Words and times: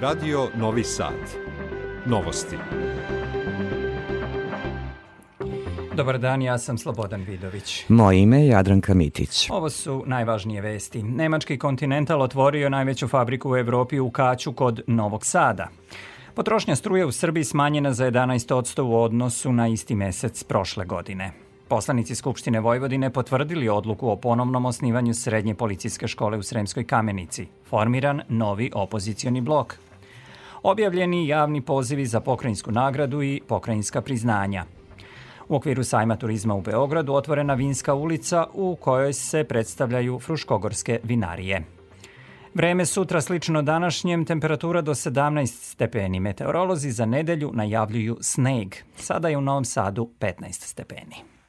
Radio 0.00 0.48
Novi 0.54 0.84
Sad. 0.84 1.14
Novosti. 2.06 2.56
Dobar 5.94 6.18
dan, 6.18 6.42
ja 6.42 6.58
sam 6.58 6.78
Slobodan 6.78 7.22
Vidović. 7.22 7.84
Moje 7.88 8.22
ime 8.22 8.40
je 8.40 8.46
Jadranka 8.46 8.94
Mitić. 8.94 9.50
Ovo 9.50 9.70
su 9.70 10.02
najvažnije 10.06 10.60
vesti. 10.60 11.02
Nemački 11.02 11.58
Continental 11.58 12.22
otvorio 12.22 12.68
najveću 12.68 13.08
fabriku 13.08 13.50
u 13.50 13.56
Evropi 13.56 13.98
u 13.98 14.10
Kaću 14.10 14.52
kod 14.52 14.80
Novog 14.86 15.24
Sada. 15.24 15.68
Potrošnja 16.34 16.76
struje 16.76 17.06
u 17.06 17.12
Srbiji 17.12 17.44
smanjena 17.44 17.92
za 17.92 18.10
11% 18.10 18.82
u 18.82 19.02
odnosu 19.02 19.52
na 19.52 19.68
isti 19.68 19.94
mesec 19.94 20.44
prošle 20.44 20.84
godine. 20.84 21.32
Poslanici 21.68 22.14
Skupštine 22.14 22.60
Vojvodine 22.60 23.10
potvrdili 23.10 23.68
odluku 23.68 24.08
o 24.08 24.16
ponovnom 24.16 24.66
osnivanju 24.66 25.14
Srednje 25.14 25.54
policijske 25.54 26.08
škole 26.08 26.38
u 26.38 26.42
Sremskoj 26.42 26.84
kamenici. 26.84 27.46
Formiran 27.68 28.22
novi 28.28 28.70
opozicioni 28.74 29.40
blok. 29.40 29.89
Objavljeni 30.62 31.28
javni 31.28 31.60
pozivi 31.60 32.06
za 32.06 32.20
pokrajinsku 32.20 32.72
nagradu 32.72 33.22
i 33.22 33.40
pokrajinska 33.48 34.00
priznanja. 34.02 34.64
U 35.48 35.56
okviru 35.56 35.84
sajma 35.84 36.16
turizma 36.16 36.54
u 36.54 36.60
Beogradu 36.60 37.14
otvorena 37.14 37.54
vinska 37.54 37.94
ulica 37.94 38.46
u 38.54 38.76
kojoj 38.76 39.12
se 39.12 39.44
predstavljaju 39.44 40.18
fruškogorske 40.18 41.00
vinarije. 41.02 41.62
Vreme 42.54 42.86
sutra 42.86 43.20
slično 43.20 43.62
današnjem, 43.62 44.24
temperatura 44.24 44.80
do 44.80 44.94
17 44.94 45.46
stepeni. 45.46 46.20
Meteorolozi 46.20 46.90
za 46.90 47.06
nedelju 47.06 47.50
najavljuju 47.54 48.18
sneg. 48.20 48.74
Sada 48.96 49.28
je 49.28 49.36
u 49.36 49.40
Novom 49.40 49.64
Sadu 49.64 50.10
15 50.20 50.52
stepeni. 50.52 51.39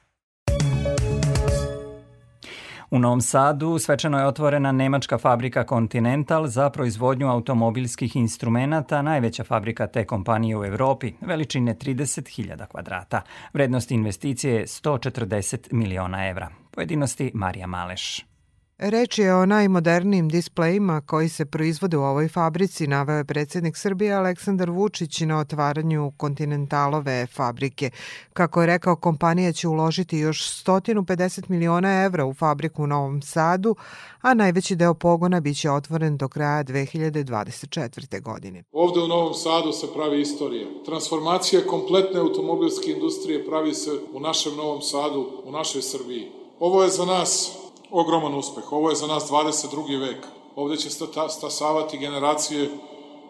U 2.92 2.98
Novom 2.98 3.20
Sadu 3.20 3.78
svečano 3.78 4.18
je 4.18 4.26
otvorena 4.26 4.72
nemačka 4.72 5.18
fabrika 5.18 5.64
Continental 5.68 6.46
za 6.46 6.70
proizvodnju 6.70 7.28
automobilskih 7.28 8.16
instrumenta, 8.16 9.02
najveća 9.02 9.44
fabrika 9.44 9.86
te 9.86 10.04
kompanije 10.04 10.58
u 10.58 10.64
Evropi, 10.64 11.12
veličine 11.20 11.74
30.000 11.74 12.66
kvadrata. 12.66 13.22
Vrednost 13.52 13.90
investicije 13.90 14.54
je 14.54 14.66
140 14.66 15.68
miliona 15.70 16.28
evra. 16.28 16.48
Pojedinosti 16.70 17.30
Marija 17.34 17.66
Maleš. 17.66 18.31
Reč 18.78 19.18
je 19.18 19.34
o 19.34 19.46
najmodernijim 19.46 20.28
displejima 20.28 21.00
koji 21.00 21.28
se 21.28 21.44
proizvode 21.44 21.96
u 21.96 22.02
ovoj 22.02 22.28
fabrici, 22.28 22.86
naveo 22.86 23.16
je 23.16 23.24
predsednik 23.24 23.76
Srbije 23.76 24.12
Aleksandar 24.12 24.70
Vučić 24.70 25.20
na 25.20 25.38
otvaranju 25.38 26.12
kontinentalove 26.16 27.26
fabrike. 27.26 27.90
Kako 28.32 28.60
je 28.60 28.66
rekao, 28.66 28.96
kompanija 28.96 29.52
će 29.52 29.68
uložiti 29.68 30.18
još 30.18 30.64
150 30.64 31.50
miliona 31.50 32.04
evra 32.04 32.26
u 32.26 32.34
fabriku 32.34 32.82
u 32.82 32.86
Novom 32.86 33.22
Sadu, 33.22 33.76
a 34.20 34.34
najveći 34.34 34.76
deo 34.76 34.94
pogona 34.94 35.40
biće 35.40 35.70
otvoren 35.70 36.16
do 36.16 36.28
kraja 36.28 36.64
2024. 36.64 38.22
godine. 38.22 38.62
Ovde 38.72 39.00
u 39.00 39.08
Novom 39.08 39.34
Sadu 39.34 39.72
se 39.72 39.86
pravi 39.94 40.20
istorija. 40.20 40.66
Transformacija 40.84 41.66
kompletne 41.66 42.20
automobilske 42.20 42.90
industrije 42.90 43.46
pravi 43.46 43.74
se 43.74 43.90
u 44.12 44.20
našem 44.20 44.56
Novom 44.56 44.80
Sadu, 44.80 45.42
u 45.44 45.52
našoj 45.52 45.82
Srbiji. 45.82 46.32
Ovo 46.58 46.82
je 46.82 46.90
za 46.90 47.04
nas 47.04 47.61
ogroman 47.92 48.34
uspeh. 48.34 48.72
Ovo 48.72 48.90
je 48.90 48.96
za 48.96 49.06
nas 49.06 49.30
22. 49.30 50.00
vek. 50.00 50.26
Ovde 50.56 50.76
će 50.76 50.90
stasavati 51.28 51.98
generacije 51.98 52.70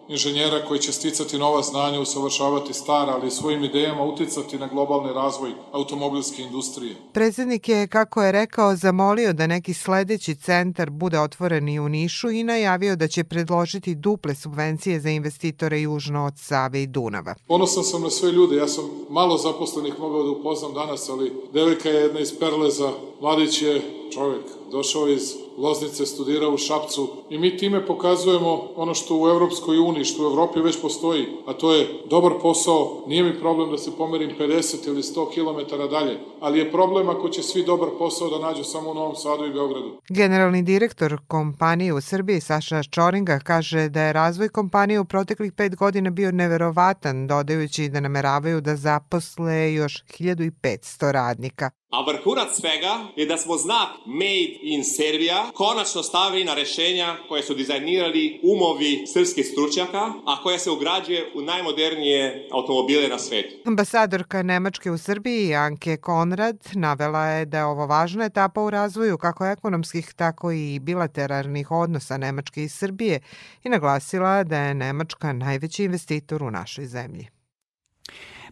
inženjera 0.09 0.65
koji 0.69 0.81
će 0.81 0.93
sticati 0.93 1.39
nova 1.39 1.63
znanja, 1.63 2.01
usavršavati 2.01 2.73
stara, 2.73 3.13
ali 3.13 3.31
svojim 3.31 3.65
idejama 3.65 4.05
uticati 4.05 4.59
na 4.59 4.67
globalni 4.67 5.13
razvoj 5.13 5.51
automobilske 5.73 6.43
industrije. 6.43 6.97
Predsednik 7.13 7.69
je, 7.69 7.87
kako 7.87 8.23
je 8.23 8.33
rekao, 8.33 8.77
zamolio 8.77 9.33
da 9.33 9.47
neki 9.47 9.75
sledeći 9.75 10.35
centar 10.35 10.91
bude 10.91 11.21
otvoren 11.21 11.69
i 11.69 11.81
u 11.81 11.89
Nišu 11.89 12.31
i 12.31 12.45
najavio 12.45 12.97
da 12.97 13.09
će 13.09 13.25
predložiti 13.25 13.95
duple 13.95 14.35
subvencije 14.35 15.01
za 15.01 15.11
investitore 15.11 15.81
južno 15.81 16.27
od 16.27 16.35
Save 16.37 16.83
i 16.83 16.87
Dunava. 16.87 17.35
Ponosan 17.47 17.85
sam 17.85 18.03
na 18.03 18.11
sve 18.11 18.33
ljude, 18.33 18.57
ja 18.57 18.69
sam 18.69 18.85
malo 19.11 19.39
zaposlenih 19.39 19.99
mogao 19.99 20.23
da 20.23 20.31
upoznam 20.31 20.75
danas, 20.75 21.09
ali 21.09 21.33
devojka 21.53 21.89
je 21.89 22.01
jedna 22.01 22.21
iz 22.21 22.39
Perleza, 22.39 22.93
mladić 23.21 23.63
je 23.63 23.83
čovek, 24.15 24.45
došao 24.73 25.09
iz 25.09 25.23
Loznice, 25.59 26.07
studirao 26.07 26.51
u 26.51 26.59
Šapcu 26.59 27.09
i 27.31 27.39
mi 27.39 27.57
time 27.57 27.87
pokazujemo 27.87 28.69
ono 28.77 28.95
što 28.95 29.21
u 29.21 29.29
Evropskoj 29.29 29.79
uniji, 29.79 30.05
što 30.05 30.23
u 30.23 30.31
Evropi 30.31 30.61
već 30.61 30.81
postoji, 30.83 31.27
a 31.47 31.53
to 31.53 31.73
je 31.73 31.89
dobar 32.11 32.33
posao, 32.43 33.05
nije 33.07 33.23
mi 33.23 33.41
problem 33.41 33.71
da 33.71 33.79
se 33.79 33.91
pomerim 33.99 34.31
50 34.41 34.87
ili 34.87 35.03
100 35.03 35.27
km 35.35 35.77
dalje, 35.91 36.19
ali 36.41 36.59
je 36.59 36.73
problem 36.73 37.09
ako 37.09 37.29
će 37.29 37.43
svi 37.43 37.65
dobar 37.65 37.89
posao 37.99 38.31
da 38.31 38.47
nađu 38.47 38.65
samo 38.65 38.91
u 38.91 38.95
Novom 38.95 39.17
Sadu 39.17 39.45
i 39.45 39.53
Beogradu. 39.53 39.99
Generalni 40.09 40.63
direktor 40.63 41.17
kompanije 41.29 41.93
u 41.93 42.01
Srbiji 42.01 42.41
Saša 42.41 42.83
Čoringa 42.83 43.39
kaže 43.39 43.89
da 43.89 44.03
je 44.03 44.13
razvoj 44.13 44.49
kompanije 44.49 45.01
u 45.01 45.05
proteklih 45.05 45.53
pet 45.53 45.77
godina 45.77 46.11
bio 46.11 46.33
neverovatan, 46.33 47.27
dodajući 47.27 47.89
da 47.89 48.01
nameravaju 48.01 48.61
da 48.61 48.77
zaposle 48.77 49.75
još 49.75 50.05
1500 50.19 51.11
radnika. 51.11 51.71
A 51.93 52.03
vrhunac 52.03 52.57
svega 52.61 52.95
je 53.17 53.27
da 53.27 53.37
smo 53.37 53.57
znak 53.57 53.89
Made 54.07 54.55
in 54.63 54.85
Serbia 54.85 55.51
konačno 55.55 56.03
stavili 56.03 56.45
na 56.45 56.55
rešenja 56.55 57.17
koje 57.29 57.43
su 57.43 57.55
dizajnirali 57.55 58.41
umovi 58.43 59.05
srpskih 59.13 59.47
stručnjaka, 59.47 60.13
a 60.27 60.43
koja 60.43 60.59
se 60.59 60.71
ugrađuje 60.71 61.33
u 61.35 61.41
najmodernije 61.41 62.49
automobile 62.53 63.09
na 63.09 63.19
svetu. 63.19 63.55
Ambasadorka 63.65 64.43
Nemačke 64.43 64.91
u 64.91 64.99
Srbiji 64.99 65.55
Anke 65.55 65.97
Konrad 65.97 66.57
navela 66.75 67.27
je 67.27 67.45
da 67.45 67.59
je 67.59 67.65
ovo 67.65 67.87
važna 67.87 68.25
etapa 68.25 68.63
u 68.63 68.71
razvoju 68.71 69.19
kako 69.19 69.47
ekonomskih, 69.47 70.13
tako 70.17 70.53
i 70.53 70.79
bilateralnih 70.79 71.71
odnosa 71.71 72.17
Nemačke 72.17 72.65
i 72.65 72.69
Srbije 72.69 73.21
i 73.65 73.69
naglasila 73.69 74.45
da 74.45 74.59
je 74.59 74.75
Nemačka 74.75 75.33
najveći 75.33 75.85
investitor 75.85 76.43
u 76.43 76.51
našoj 76.51 76.87
zemlji. 76.87 77.32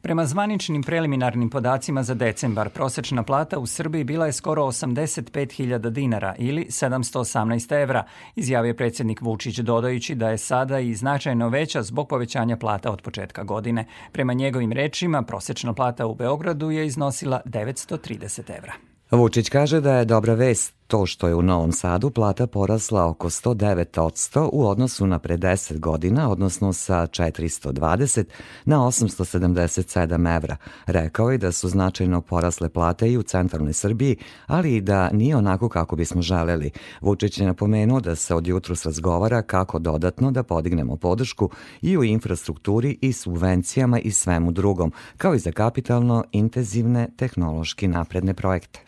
Prema 0.03 0.27
zvaničnim 0.27 0.83
preliminarnim 0.83 1.50
podacima 1.50 2.03
za 2.03 2.15
decembar, 2.15 2.69
prosečna 2.71 3.22
plata 3.22 3.59
u 3.59 3.66
Srbiji 3.66 4.05
bila 4.05 4.27
je 4.27 4.33
skoro 4.33 4.62
85.000 4.62 5.91
dinara 5.91 6.34
ili 6.38 6.65
718 6.65 7.83
evra, 7.83 8.05
izjavio 8.37 8.75
predsjednik 8.75 9.21
Vučić 9.21 9.59
dodajući 9.59 10.15
da 10.15 10.31
je 10.31 10.39
sada 10.39 10.78
i 10.78 10.94
značajno 10.94 11.49
veća 11.49 11.83
zbog 11.83 12.09
povećanja 12.09 12.56
plata 12.56 12.91
od 12.91 13.03
početka 13.03 13.43
godine. 13.43 13.87
Prema 14.12 14.33
njegovim 14.33 14.72
rečima, 14.72 15.22
prosečna 15.22 15.72
plata 15.72 16.06
u 16.06 16.15
Beogradu 16.15 16.71
je 16.71 16.87
iznosila 16.87 17.41
930 17.44 18.59
evra. 18.59 18.72
Vučić 19.10 19.49
kaže 19.49 19.81
da 19.81 19.94
je 19.94 20.05
dobra 20.05 20.34
vest 20.34 20.80
to 20.91 21.06
što 21.06 21.28
je 21.28 21.34
u 21.34 21.43
Novom 21.43 21.73
Sadu 21.73 22.11
plata 22.11 22.47
porasla 22.47 23.06
oko 23.06 23.31
109% 23.31 24.49
u 24.53 24.69
odnosu 24.69 25.06
na 25.06 25.19
pre 25.19 25.37
10 25.37 25.78
godina, 25.78 26.31
odnosno 26.31 26.73
sa 26.73 27.06
420 27.06 28.25
na 28.65 28.78
877 28.78 30.37
evra. 30.37 30.56
Rekao 30.87 31.31
je 31.31 31.39
da 31.39 31.53
su 31.53 31.69
značajno 31.69 32.21
porasle 32.21 32.69
plate 32.69 33.12
i 33.12 33.19
u 33.19 33.23
centralnoj 33.23 33.73
Srbiji, 33.73 34.17
ali 34.47 34.77
i 34.77 34.81
da 34.81 35.11
nije 35.11 35.37
onako 35.37 35.69
kako 35.69 35.97
bismo 35.97 36.23
želeli. 36.23 36.71
Vučić 37.01 37.39
je 37.39 37.47
napomenuo 37.47 38.01
da 38.01 38.17
se 38.17 38.34
od 38.34 38.47
jutru 38.47 38.75
razgovara 38.84 39.43
kako 39.43 39.78
dodatno 39.78 40.31
da 40.31 40.43
podignemo 40.43 40.97
podršku 40.97 41.51
i 41.83 41.99
u 41.99 42.05
infrastrukturi 42.05 42.99
i 43.01 43.12
subvencijama 43.12 43.99
i 43.99 44.11
svemu 44.11 44.53
drugom, 44.53 44.93
kao 45.17 45.34
i 45.34 45.39
za 45.39 45.53
kapitalno 45.53 46.25
intenzivne 46.33 47.09
tehnološki 47.17 47.89
napredne 47.89 48.34
projekte. 48.34 48.81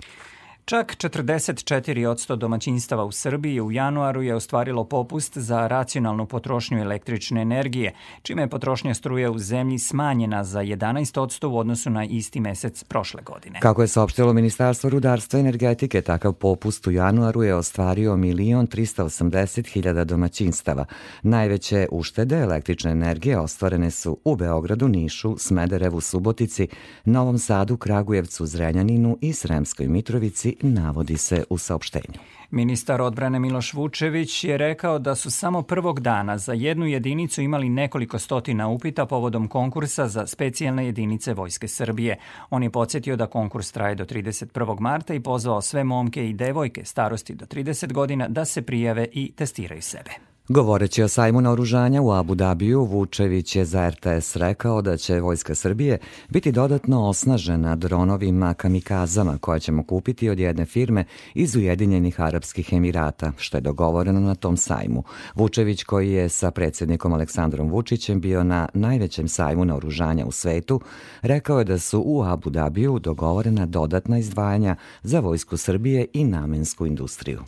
Čak 0.65 0.97
44% 0.97 2.37
domaćinstava 2.37 3.05
u 3.05 3.13
Srbiji 3.13 3.61
u 3.61 3.73
januaru 3.73 4.23
je 4.23 4.35
ostvarilo 4.35 4.85
popust 4.85 5.39
za 5.39 5.67
racionalnu 5.67 6.27
potrošnju 6.27 6.79
električne 6.79 7.43
energije, 7.43 7.95
čime 8.23 8.43
je 8.43 8.49
potrošnja 8.49 8.95
struje 8.95 9.31
u 9.31 9.39
zemlji 9.39 9.79
smanjena 9.79 10.45
za 10.45 10.61
11% 10.61 11.47
u 11.47 11.59
odnosu 11.59 11.91
na 11.91 12.05
isti 12.05 12.41
mesec 12.41 12.85
prošle 12.85 13.23
godine. 13.23 13.61
Kako 13.61 13.83
je 13.83 13.89
saopštilo 13.89 14.33
Ministarstvo 14.33 14.91
rudarstva 14.91 15.39
i 15.39 15.41
energetike, 15.41 16.03
takav 16.03 16.33
popust 16.33 16.87
u 16.87 16.91
januaru 16.91 17.43
je 17.43 17.55
ostvario 17.55 18.13
1.380.000 18.13 20.05
domaćinstava. 20.05 20.85
Najveće 21.23 21.89
uštede 21.91 22.39
električne 22.39 22.91
energije 22.91 23.39
ostvarene 23.39 23.91
su 23.91 24.19
u 24.25 24.37
Beogradu, 24.37 24.89
Nišu, 24.89 25.37
Smederevu, 25.39 26.01
Subotici, 26.01 26.69
Novom 27.05 27.39
Sadu, 27.39 27.77
Kragujevcu, 27.77 28.47
Zrenjaninu 28.47 29.19
i 29.21 29.33
Sremskoj 29.33 29.89
Mitrovici 29.89 30.52
navodi 30.61 31.17
se 31.17 31.45
u 31.51 31.59
saopštenju. 31.59 32.19
Ministar 32.51 33.03
odbrane 33.03 33.39
Miloš 33.39 33.75
Vučević 33.75 34.45
je 34.45 34.59
rekao 34.59 34.99
da 34.99 35.15
su 35.15 35.31
samo 35.31 35.63
prvog 35.63 36.01
dana 36.01 36.39
za 36.39 36.53
jednu 36.53 36.87
jedinicu 36.87 37.43
imali 37.43 37.69
nekoliko 37.69 38.19
stotina 38.19 38.69
upita 38.69 39.07
povodom 39.07 39.49
konkursa 39.49 40.09
za 40.09 40.27
specijalne 40.27 40.87
jedinice 40.87 41.35
Vojske 41.35 41.69
Srbije. 41.69 42.19
On 42.51 42.63
je 42.63 42.71
podsjetio 42.71 43.17
da 43.17 43.27
konkurs 43.27 43.73
traje 43.73 43.95
do 43.95 44.05
31. 44.05 44.81
marta 44.81 45.15
i 45.15 45.21
pozvao 45.21 45.63
sve 45.63 45.85
momke 45.85 46.29
i 46.29 46.33
devojke 46.33 46.85
starosti 46.85 47.35
do 47.35 47.47
30 47.47 47.93
godina 47.93 48.29
da 48.29 48.45
se 48.45 48.63
prijave 48.63 49.07
i 49.13 49.33
testiraju 49.37 49.83
sebe. 49.83 50.32
Govoreći 50.49 51.03
o 51.03 51.09
sajmu 51.09 51.41
naoružanja 51.41 52.03
u 52.03 52.13
Abu 52.13 52.35
Dabiju, 52.35 52.85
Vučević 52.85 53.57
je 53.57 53.65
za 53.65 53.89
RTS 53.89 54.37
rekao 54.37 54.83
da 54.83 54.97
će 54.97 55.21
Vojska 55.21 55.55
Srbije 55.55 55.99
biti 56.29 56.53
dodatno 56.53 57.09
osnažena 57.09 57.77
dronovima 57.77 58.55
kamikazama 58.55 59.39
koje 59.39 59.61
ćemo 59.61 59.83
kupiti 59.83 60.31
od 60.31 60.39
jedne 60.39 60.65
firme 60.65 61.05
iz 61.35 61.57
Ujedinjenih 61.57 62.21
Arapskih 62.21 62.73
Emirata, 62.73 63.33
što 63.37 63.57
je 63.57 63.61
dogovoreno 63.61 64.21
na 64.21 64.35
tom 64.35 64.57
sajmu. 64.57 65.03
Vučević, 65.35 65.85
koji 65.85 66.13
je 66.13 66.29
sa 66.29 66.51
predsednikom 66.51 67.13
Aleksandrom 67.13 67.71
Vučićem 67.71 68.21
bio 68.21 68.45
na 68.45 68.69
najvećem 68.75 69.29
sajmu 69.29 69.65
naoružanja 69.65 70.27
u 70.27 70.33
svetu, 70.33 70.81
rekao 71.23 71.59
je 71.59 71.65
da 71.65 71.79
su 71.79 72.03
u 72.07 72.23
Abu 72.23 72.51
Dabiju 72.51 72.99
dogovorena 72.99 73.67
dodatna 73.67 74.19
izdvajanja 74.19 74.77
za 75.03 75.21
Vojsku 75.21 75.57
Srbije 75.57 76.07
i 76.13 76.25
namensku 76.25 76.87
industriju. 76.87 77.43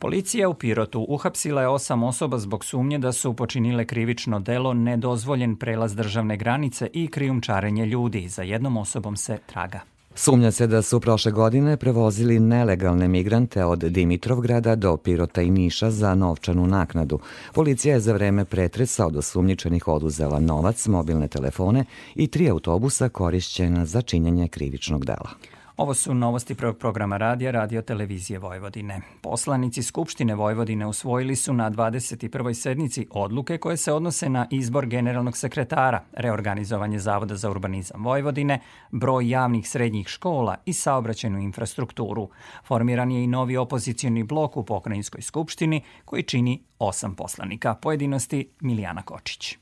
Policija 0.00 0.48
u 0.48 0.54
Pirotu 0.54 1.06
uhapsila 1.08 1.62
je 1.62 1.68
osam 1.68 2.02
osoba 2.02 2.38
zbog 2.38 2.64
sumnje 2.64 2.98
da 2.98 3.12
su 3.12 3.34
počinile 3.34 3.84
krivično 3.84 4.40
delo 4.40 4.74
nedozvoljen 4.74 5.56
prelaz 5.56 5.94
državne 5.94 6.36
granice 6.36 6.88
i 6.92 7.08
krijumčarenje 7.08 7.86
ljudi. 7.86 8.28
Za 8.28 8.42
jednom 8.42 8.76
osobom 8.76 9.16
se 9.16 9.38
traga. 9.46 9.80
Sumnja 10.14 10.50
se 10.50 10.66
da 10.66 10.82
su 10.82 11.00
prošle 11.00 11.32
godine 11.32 11.76
prevozili 11.76 12.40
nelegalne 12.40 13.08
migrante 13.08 13.64
od 13.64 13.78
Dimitrovgrada 13.78 14.76
do 14.76 14.96
Pirota 14.96 15.42
i 15.42 15.50
Niša 15.50 15.90
za 15.90 16.14
novčanu 16.14 16.66
naknadu. 16.66 17.18
Policija 17.54 17.94
je 17.94 18.00
za 18.00 18.12
vreme 18.12 18.44
pretresa 18.44 19.06
od 19.06 19.16
osumnjičenih 19.16 19.88
oduzela 19.88 20.40
novac, 20.40 20.86
mobilne 20.86 21.28
telefone 21.28 21.84
i 22.14 22.26
tri 22.26 22.50
autobusa 22.50 23.08
korišćena 23.08 23.86
za 23.86 24.02
činjenje 24.02 24.48
krivičnog 24.48 25.04
dela. 25.04 25.30
Ovo 25.80 25.94
su 25.94 26.14
novosti 26.14 26.54
prvog 26.54 26.78
programa 26.78 27.16
radija 27.16 27.50
Radio 27.50 27.82
Televizije 27.82 28.38
Vojvodine. 28.38 29.00
Poslanici 29.20 29.82
Skupštine 29.82 30.34
Vojvodine 30.34 30.86
usvojili 30.86 31.36
su 31.36 31.52
na 31.52 31.70
21. 31.70 32.54
sednici 32.54 33.06
odluke 33.10 33.58
koje 33.58 33.76
se 33.76 33.92
odnose 33.92 34.28
na 34.28 34.46
izbor 34.50 34.86
generalnog 34.86 35.36
sekretara, 35.36 36.04
reorganizovanje 36.12 36.98
Zavoda 36.98 37.36
za 37.36 37.50
urbanizam 37.50 38.04
Vojvodine, 38.04 38.60
broj 38.90 39.28
javnih 39.30 39.68
srednjih 39.68 40.08
škola 40.08 40.56
i 40.64 40.72
saobraćenu 40.72 41.38
infrastrukturu. 41.38 42.28
Formiran 42.64 43.10
je 43.10 43.24
i 43.24 43.26
novi 43.26 43.56
opozicioni 43.56 44.24
blok 44.24 44.56
u 44.56 44.64
Pokrajinskoj 44.64 45.22
skupštini 45.22 45.82
koji 46.04 46.22
čini 46.22 46.62
osam 46.78 47.14
poslanika. 47.14 47.74
Pojedinosti 47.74 48.50
Milijana 48.60 49.02
Kočić. 49.02 49.59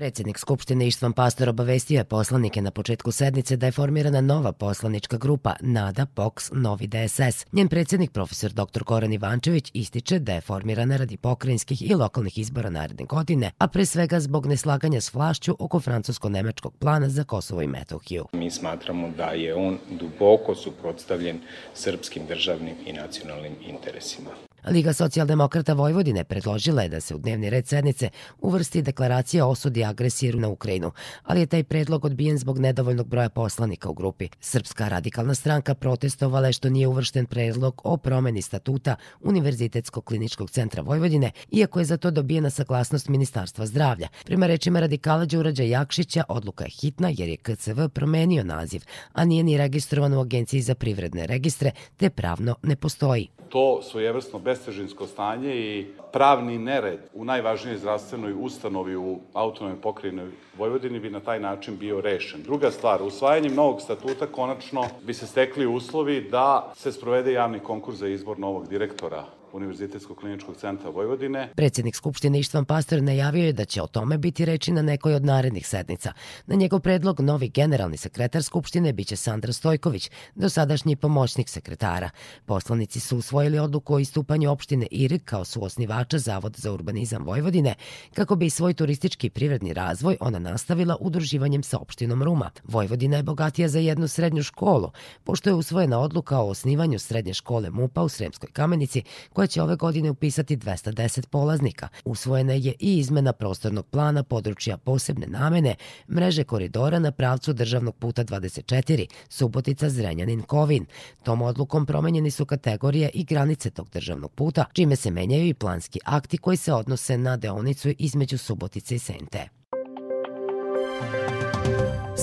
Predsednik 0.00 0.38
Skupštine 0.38 0.86
Ištvan 0.86 1.12
Pastor 1.12 1.48
obavestio 1.48 1.98
je 1.98 2.04
poslanike 2.04 2.62
na 2.62 2.70
početku 2.70 3.12
sednice 3.12 3.56
da 3.56 3.66
je 3.66 3.72
formirana 3.72 4.20
nova 4.20 4.52
poslanička 4.52 5.16
grupa 5.16 5.54
Nada 5.60 6.06
POX 6.06 6.50
Novi 6.52 6.86
DSS. 6.86 7.46
Njen 7.52 7.68
predsednik 7.68 8.12
profesor 8.12 8.52
dr. 8.52 8.84
Koran 8.84 9.12
Ivančević 9.12 9.70
ističe 9.74 10.18
da 10.18 10.32
je 10.32 10.40
formirana 10.40 10.96
radi 10.96 11.16
pokrajinskih 11.16 11.90
i 11.90 11.94
lokalnih 11.94 12.38
izbora 12.38 12.70
naredne 12.70 13.04
godine, 13.04 13.50
a 13.58 13.68
pre 13.68 13.86
svega 13.86 14.20
zbog 14.20 14.46
neslaganja 14.46 15.00
s 15.00 15.14
vlašću 15.14 15.56
oko 15.58 15.80
francusko-nemačkog 15.80 16.72
plana 16.78 17.08
za 17.08 17.24
Kosovo 17.24 17.62
i 17.62 17.66
Metohiju. 17.66 18.26
Mi 18.32 18.50
smatramo 18.50 19.10
da 19.16 19.24
je 19.24 19.54
on 19.54 19.78
duboko 19.90 20.54
suprotstavljen 20.54 21.40
srpskim 21.74 22.26
državnim 22.26 22.74
i 22.86 22.92
nacionalnim 22.92 23.52
interesima. 23.68 24.30
Liga 24.68 24.92
socijaldemokrata 24.92 25.72
Vojvodine 25.72 26.24
predložila 26.24 26.82
je 26.82 26.88
da 26.88 27.00
se 27.00 27.14
u 27.14 27.18
dnevni 27.18 27.50
red 27.50 27.66
sednice 27.66 28.10
uvrsti 28.38 28.82
deklaracija 28.82 29.46
o 29.46 29.50
osudi 29.50 29.84
agresije 29.84 30.34
na 30.34 30.48
Ukrajinu, 30.48 30.92
ali 31.22 31.40
je 31.40 31.46
taj 31.46 31.64
predlog 31.64 32.04
odbijen 32.04 32.38
zbog 32.38 32.58
nedovoljnog 32.58 33.08
broja 33.08 33.28
poslanika 33.28 33.88
u 33.88 33.94
grupi. 33.94 34.28
Srpska 34.40 34.88
radikalna 34.88 35.34
stranka 35.34 35.74
protestovala 35.74 36.46
je 36.46 36.52
što 36.52 36.68
nije 36.68 36.86
uvršten 36.86 37.26
predlog 37.26 37.80
o 37.84 37.96
promeni 37.96 38.42
statuta 38.42 38.96
Univerzitetskog 39.20 40.04
kliničkog 40.04 40.50
centra 40.50 40.82
Vojvodine, 40.82 41.30
iako 41.50 41.78
je 41.78 41.84
za 41.84 41.96
to 41.96 42.10
dobijena 42.10 42.50
saglasnost 42.50 43.08
Ministarstva 43.08 43.66
zdravlja. 43.66 44.08
Prema 44.24 44.46
rečima 44.46 44.80
radikala 44.80 45.24
Đurađa 45.24 45.62
Jakšića, 45.62 46.24
odluka 46.28 46.64
je 46.64 46.70
hitna 46.70 47.10
jer 47.12 47.28
je 47.28 47.36
KCV 47.36 47.84
promenio 47.94 48.44
naziv, 48.44 48.82
a 49.12 49.24
nije 49.24 49.42
ni 49.42 49.58
registrovan 49.58 50.14
u 50.14 50.20
Agenciji 50.20 50.60
za 50.60 50.74
privredne 50.74 51.26
registre, 51.26 51.70
te 51.96 52.10
pravno 52.10 52.56
ne 52.62 52.76
postoji. 52.76 53.28
To 53.48 53.82
svojevrsno 53.82 54.38
bestežinsko 54.50 55.06
stanje 55.06 55.54
i 55.54 55.86
pravni 56.12 56.58
nered 56.58 57.00
u 57.14 57.24
najvažnijoj 57.24 57.78
zdravstvenoj 57.78 58.34
ustanovi 58.40 58.96
u 58.96 59.18
autonomnoj 59.32 59.80
pokrajini 59.80 60.30
Vojvodini 60.58 61.00
bi 61.00 61.10
na 61.10 61.20
taj 61.20 61.40
način 61.40 61.76
bio 61.78 62.00
rešen. 62.00 62.42
Druga 62.42 62.70
stvar, 62.70 63.02
usvajanjem 63.02 63.54
novog 63.54 63.80
statuta 63.80 64.26
konačno 64.26 64.88
bi 65.02 65.14
se 65.14 65.26
stekli 65.26 65.66
uslovi 65.66 66.20
da 66.30 66.72
se 66.76 66.92
sprovede 66.92 67.32
javni 67.32 67.60
konkurs 67.60 67.98
za 67.98 68.08
izbor 68.08 68.38
novog 68.38 68.68
direktora 68.68 69.39
Univerzitetskog 69.52 70.16
kliničkog 70.16 70.56
centra 70.56 70.90
Vojvodine. 70.90 71.52
Predsednik 71.56 71.96
Skupštine 71.96 72.40
Ištvan 72.40 72.64
Pastor 72.64 73.02
najavio 73.02 73.44
je 73.44 73.52
da 73.52 73.64
će 73.64 73.82
o 73.82 73.86
tome 73.86 74.18
biti 74.18 74.44
reči 74.44 74.72
na 74.72 74.82
nekoj 74.82 75.14
od 75.14 75.24
narednih 75.24 75.66
sednica. 75.66 76.12
Na 76.46 76.54
njegov 76.54 76.80
predlog 76.80 77.20
novi 77.20 77.48
generalni 77.48 77.96
sekretar 77.96 78.42
Skupštine 78.42 78.92
biće 78.92 79.16
Sandra 79.16 79.52
Stojković, 79.52 80.10
dosadašnji 80.34 80.96
pomoćnik 80.96 81.48
sekretara. 81.48 82.10
Poslanici 82.46 83.00
su 83.00 83.18
usvojili 83.18 83.58
odluku 83.58 83.94
o 83.94 83.98
istupanju 83.98 84.50
opštine 84.50 84.86
Irig 84.90 85.24
kao 85.24 85.44
suosnivača 85.44 86.18
Zavod 86.18 86.56
za 86.56 86.72
urbanizam 86.72 87.24
Vojvodine, 87.24 87.74
kako 88.14 88.36
bi 88.36 88.50
svoj 88.50 88.74
turistički 88.74 89.26
i 89.26 89.30
privredni 89.30 89.72
razvoj 89.72 90.16
ona 90.20 90.38
nastavila 90.38 90.96
udruživanjem 91.00 91.62
sa 91.62 91.78
opštinom 91.78 92.22
Ruma. 92.22 92.50
Vojvodina 92.64 93.16
je 93.16 93.22
bogatija 93.22 93.68
za 93.68 93.78
jednu 93.78 94.08
srednju 94.08 94.42
školu, 94.42 94.90
pošto 95.24 95.50
je 95.50 95.54
usvojena 95.54 96.00
odluka 96.00 96.38
o 96.38 96.48
osnivanju 96.48 96.98
srednje 96.98 97.34
škole 97.34 97.70
MUPA 97.70 98.02
u 98.02 98.08
Sremskoj 98.08 98.50
kamenici, 98.52 99.02
koja 99.40 99.46
će 99.46 99.62
ove 99.62 99.76
godine 99.76 100.10
upisati 100.10 100.56
210 100.56 101.26
polaznika. 101.26 101.88
Usvojena 102.04 102.52
je 102.52 102.74
i 102.78 102.98
izmena 102.98 103.32
prostornog 103.32 103.86
plana 103.86 104.22
područja 104.22 104.76
posebne 104.76 105.26
namene 105.26 105.74
mreže 106.08 106.44
koridora 106.44 106.98
na 106.98 107.12
pravcu 107.12 107.52
državnog 107.52 107.96
puta 107.96 108.24
24, 108.24 109.06
Subotica 109.28 109.90
Zrenjanin 109.90 110.42
Kovin. 110.42 110.86
Tom 111.22 111.42
odlukom 111.42 111.86
promenjeni 111.86 112.30
su 112.30 112.46
kategorije 112.46 113.10
i 113.14 113.24
granice 113.24 113.70
tog 113.70 113.88
državnog 113.92 114.32
puta, 114.32 114.64
čime 114.72 114.96
se 114.96 115.10
menjaju 115.10 115.46
i 115.46 115.54
planski 115.54 115.98
akti 116.04 116.38
koji 116.38 116.56
se 116.56 116.72
odnose 116.72 117.18
na 117.18 117.36
deonicu 117.36 117.88
između 117.98 118.38
Subotice 118.38 118.94
i 118.94 118.98
Sente. 118.98 119.48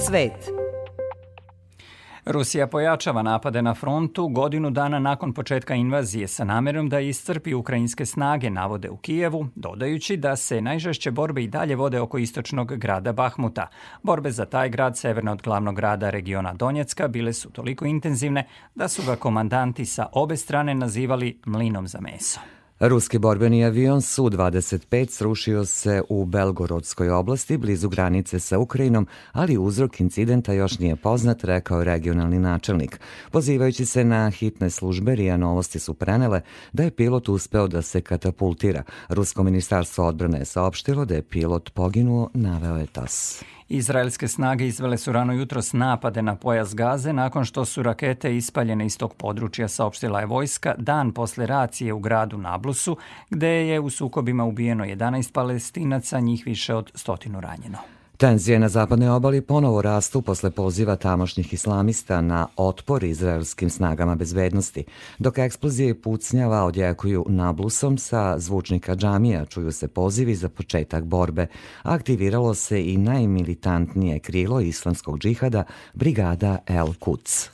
Svet 0.08 0.67
Rusija 2.29 2.68
pojačava 2.68 3.21
napade 3.21 3.62
na 3.62 3.74
frontu 3.74 4.27
godinu 4.27 4.69
dana 4.69 5.00
nakon 5.00 5.33
početka 5.33 5.75
invazije 5.75 6.27
sa 6.27 6.44
namerom 6.44 6.89
da 6.89 7.00
iscrpi 7.00 7.53
ukrajinske 7.53 8.06
snage, 8.06 8.50
navode 8.50 8.89
u 8.89 8.97
Kijevu, 8.97 9.47
dodajući 9.56 10.18
da 10.18 10.35
se 10.35 10.62
najžešće 10.62 11.12
borbe 11.12 11.44
i 11.44 11.47
dalje 11.47 11.75
vode 11.75 12.00
oko 12.00 12.18
istočnog 12.18 12.75
grada 12.75 13.13
Bahmuta. 13.13 13.68
Borbe 14.03 14.31
za 14.31 14.45
taj 14.45 14.69
grad, 14.69 14.97
severno 14.97 15.31
od 15.31 15.41
glavnog 15.41 15.75
grada 15.75 16.09
regiona 16.09 16.53
Donjecka, 16.53 17.07
bile 17.07 17.33
su 17.33 17.50
toliko 17.50 17.85
intenzivne 17.85 18.47
da 18.75 18.88
su 18.88 19.01
ga 19.06 19.15
komandanti 19.15 19.85
sa 19.85 20.07
obe 20.13 20.38
strane 20.38 20.75
nazivali 20.75 21.39
mlinom 21.46 21.88
za 21.88 22.00
meso. 22.01 22.57
Ruski 22.79 23.17
borbeni 23.17 23.65
avion 23.65 24.01
Su-25 24.01 25.10
srušio 25.10 25.65
se 25.65 26.01
u 26.10 26.25
Belgorodskoj 26.25 27.10
oblasti 27.10 27.57
blizu 27.57 27.89
granice 27.89 28.39
sa 28.39 28.60
Ukrajinom, 28.60 29.07
ali 29.31 29.57
uzrok 29.57 30.00
incidenta 30.00 30.53
još 30.53 30.79
nije 30.79 30.96
poznat, 30.96 31.43
rekao 31.43 31.84
regionalni 31.84 32.39
načelnik. 32.39 33.00
Pozivajući 33.31 33.86
se 33.86 34.03
na 34.03 34.29
hitne 34.29 34.69
službe, 34.69 35.15
Rija 35.15 35.38
Novosti 35.38 35.79
su 35.79 35.93
prenele 35.93 36.41
da 36.74 36.84
je 36.84 36.91
pilot 36.91 37.29
uspeo 37.29 37.67
da 37.67 37.81
se 37.81 38.01
katapultira. 38.01 38.84
Rusko 39.10 39.43
ministarstvo 39.43 40.07
odbrane 40.07 40.39
je 40.39 40.46
saopštilo 40.46 41.05
da 41.05 41.15
je 41.15 41.22
pilot 41.22 41.74
poginuo, 41.74 42.29
naveo 42.34 42.77
je 42.77 42.86
TAS. 42.86 43.43
Izraelske 43.69 44.27
snage 44.27 44.67
izvele 44.67 44.97
su 44.97 45.12
rano 45.12 45.33
jutro 45.33 45.62
napade 45.74 46.21
na 46.21 46.36
pojas 46.36 46.75
Gaze 46.75 47.13
nakon 47.13 47.45
što 47.45 47.65
su 47.65 47.83
rakete 47.83 48.38
ispaljene 48.38 48.86
iz 48.86 48.97
tog 48.97 49.13
područja, 49.13 49.67
saopštila 49.67 50.19
je 50.19 50.25
vojska, 50.25 50.75
dan 50.77 51.12
posle 51.12 51.45
racije 51.45 51.93
u 51.93 52.00
gradu 52.00 52.38
Nablusu, 52.38 52.97
gde 53.29 53.47
je 53.47 53.79
u 53.79 53.89
sukobima 53.89 54.45
ubijeno 54.45 54.86
11 54.86 55.31
palestinaca, 55.31 56.19
njih 56.19 56.45
više 56.45 56.75
od 56.75 56.91
stotinu 56.95 57.41
ranjeno. 57.41 57.97
Tenzije 58.17 58.59
na 58.59 58.69
zapadnoj 58.69 59.09
obali 59.09 59.41
ponovo 59.41 59.81
rastu 59.81 60.21
posle 60.21 60.51
poziva 60.51 60.95
tamošnjih 60.95 61.53
islamista 61.53 62.21
na 62.21 62.47
otpor 62.55 63.03
izraelskim 63.03 63.69
snagama 63.69 64.15
bezbednosti, 64.15 64.83
dok 65.19 65.38
eksplozije 65.38 65.89
i 65.89 65.93
pucnjava 65.93 66.63
odjekuju 66.63 67.25
nablusom 67.29 67.97
sa 67.97 68.39
zvučnika 68.39 68.95
džamija, 68.95 69.45
čuju 69.45 69.71
se 69.71 69.88
pozivi 69.88 70.36
za 70.36 70.50
početak 70.50 71.03
borbe. 71.03 71.47
Aktiviralo 71.83 72.53
se 72.53 72.86
i 72.86 72.97
najmilitantnije 72.97 74.19
krilo 74.19 74.62
islamskog 74.62 75.19
džihada, 75.19 75.63
brigada 75.93 76.57
El 76.67 76.88
Quds. 76.88 77.50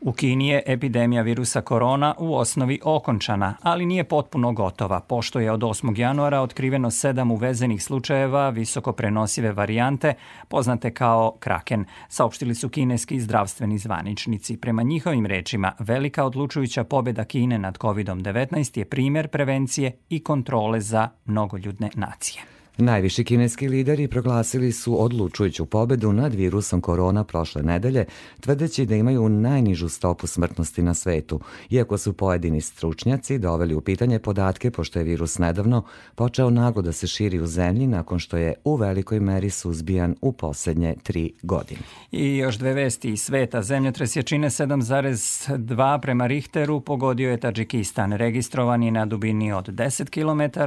U 0.00 0.12
Kini 0.12 0.48
je 0.48 0.62
epidemija 0.66 1.22
virusa 1.22 1.60
korona 1.60 2.14
u 2.18 2.36
osnovi 2.36 2.80
okončana, 2.84 3.54
ali 3.62 3.86
nije 3.86 4.04
potpuno 4.04 4.52
gotova, 4.52 5.00
pošto 5.00 5.40
je 5.40 5.52
od 5.52 5.60
8. 5.60 5.98
januara 5.98 6.40
otkriveno 6.40 6.90
sedam 6.90 7.30
uvezenih 7.30 7.82
slučajeva 7.82 8.48
visoko 8.50 8.92
prenosive 8.92 9.52
varijante, 9.52 10.14
poznate 10.48 10.90
kao 10.94 11.36
kraken, 11.40 11.84
saopštili 12.08 12.54
su 12.54 12.68
kineski 12.68 13.20
zdravstveni 13.20 13.78
zvaničnici. 13.78 14.56
Prema 14.56 14.82
njihovim 14.82 15.26
rečima, 15.26 15.72
velika 15.78 16.24
odlučujuća 16.24 16.84
pobeda 16.84 17.24
Kine 17.24 17.58
nad 17.58 17.78
COVID-19 17.78 18.78
je 18.78 18.84
primer 18.84 19.28
prevencije 19.28 19.98
i 20.08 20.22
kontrole 20.22 20.80
za 20.80 21.08
mnogoljudne 21.24 21.90
nacije. 21.94 22.55
Najviši 22.78 23.24
kineski 23.24 23.68
lideri 23.68 24.08
proglasili 24.08 24.72
su 24.72 25.02
odlučujuću 25.04 25.66
pobedu 25.66 26.12
nad 26.12 26.34
virusom 26.34 26.80
korona 26.80 27.24
prošle 27.24 27.62
nedelje, 27.62 28.04
tvrdeći 28.40 28.86
da 28.86 28.96
imaju 28.96 29.28
najnižu 29.28 29.88
stopu 29.88 30.26
smrtnosti 30.26 30.82
na 30.82 30.94
svetu, 30.94 31.40
iako 31.70 31.98
su 31.98 32.12
pojedini 32.12 32.60
stručnjaci 32.60 33.38
doveli 33.38 33.74
u 33.74 33.80
pitanje 33.80 34.18
podatke 34.18 34.70
pošto 34.70 34.98
je 34.98 35.04
virus 35.04 35.38
nedavno 35.38 35.84
počeo 36.14 36.50
nago 36.50 36.82
da 36.82 36.92
se 36.92 37.06
širi 37.06 37.40
u 37.40 37.46
zemlji 37.46 37.86
nakon 37.86 38.18
što 38.18 38.36
je 38.36 38.54
u 38.64 38.76
velikoj 38.76 39.20
meri 39.20 39.50
suzbijan 39.50 40.14
u 40.20 40.32
poslednje 40.32 40.94
tri 41.02 41.32
godine. 41.42 41.80
I 42.12 42.36
još 42.36 42.56
dve 42.56 42.74
vesti 42.74 43.10
iz 43.10 43.22
sveta. 43.22 43.62
Zemljotres 43.62 44.16
jačine 44.16 44.50
7,2 44.50 46.00
prema 46.00 46.26
Richteru 46.26 46.80
pogodio 46.80 47.30
je 47.30 47.40
Tadžikistan. 47.40 48.12
Registrovan 48.12 48.82
je 48.82 48.90
na 48.90 49.06
dubini 49.06 49.52
od 49.52 49.68
10 49.68 50.10
km 50.10 50.60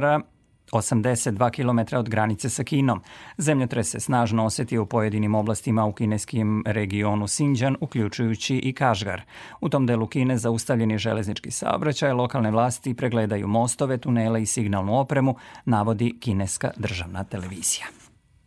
82 0.72 1.50
km 1.50 1.96
od 1.96 2.08
granice 2.08 2.50
sa 2.50 2.64
Kinom. 2.64 3.00
Zemljotres 3.38 3.90
se 3.90 4.00
snažno 4.00 4.44
osetio 4.44 4.82
u 4.82 4.86
pojedinim 4.86 5.34
oblastima 5.34 5.84
u 5.84 5.92
kineskim 5.92 6.64
regionu 6.66 7.28
Sinđan, 7.28 7.76
uključujući 7.80 8.56
i 8.56 8.72
Kažgar. 8.72 9.22
U 9.60 9.68
tom 9.68 9.86
delu 9.86 10.06
Kine 10.06 10.38
zaustavljen 10.38 10.90
je 10.90 10.98
železnički 10.98 11.50
saobraćaj, 11.50 12.12
lokalne 12.12 12.50
vlasti 12.50 12.94
pregledaju 12.94 13.48
mostove, 13.48 13.98
tunele 13.98 14.42
i 14.42 14.46
signalnu 14.46 14.98
opremu, 14.98 15.36
navodi 15.64 16.16
kineska 16.20 16.70
državna 16.76 17.24
televizija. 17.24 17.99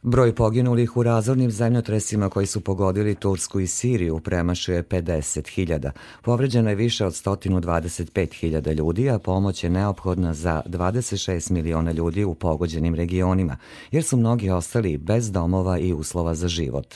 Broj 0.05 0.35
poginulih 0.35 0.97
u 0.97 1.03
razornim 1.03 1.51
zemljotresima 1.51 2.29
koji 2.29 2.45
su 2.45 2.61
pogodili 2.61 3.15
Tursku 3.15 3.59
i 3.59 3.67
Siriju 3.67 4.19
premašuje 4.19 4.83
50.000. 4.83 5.91
Povređeno 6.21 6.69
je 6.69 6.75
više 6.75 7.05
od 7.05 7.13
125.000 7.13 8.73
ljudi, 8.73 9.09
a 9.09 9.19
pomoć 9.19 9.63
je 9.63 9.69
neophodna 9.69 10.33
za 10.33 10.61
26 10.65 11.51
miliona 11.51 11.91
ljudi 11.91 12.23
u 12.23 12.33
pogođenim 12.33 12.95
regionima, 12.95 13.57
jer 13.91 14.03
su 14.03 14.17
mnogi 14.17 14.49
ostali 14.49 14.97
bez 14.97 15.31
domova 15.31 15.79
i 15.79 15.93
uslova 15.93 16.35
za 16.35 16.47
život. 16.47 16.95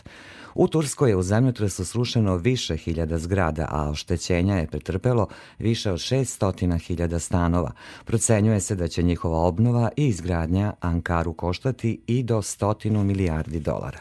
U 0.59 0.67
Turskoj 0.67 1.09
je 1.09 1.15
u 1.15 1.23
zemljotresu 1.23 1.85
srušeno 1.85 2.35
više 2.35 2.77
hiljada 2.77 3.17
zgrada, 3.17 3.67
a 3.69 3.89
oštećenja 3.89 4.55
je 4.55 4.67
pretrpelo 4.67 5.27
više 5.59 5.91
od 5.91 5.99
600 5.99 6.79
hiljada 6.79 7.19
stanova. 7.19 7.71
Procenjuje 8.05 8.59
se 8.59 8.75
da 8.75 8.87
će 8.87 9.03
njihova 9.03 9.37
obnova 9.37 9.89
i 9.97 10.07
izgradnja 10.07 10.73
Ankaru 10.79 11.33
koštati 11.33 12.01
i 12.07 12.23
do 12.23 12.41
stotinu 12.41 13.03
milijardi 13.03 13.59
dolara. 13.59 13.99